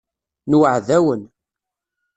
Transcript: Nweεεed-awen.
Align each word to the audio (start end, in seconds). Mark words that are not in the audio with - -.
Nweεεed-awen. 0.49 1.23